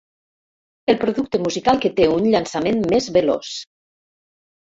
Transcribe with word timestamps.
El 0.93 0.95
producte 1.03 1.41
musical 1.47 1.81
que 1.83 1.91
té 1.99 2.07
un 2.15 2.25
llançament 2.35 2.81
més 2.93 3.09
veloç. 3.19 3.51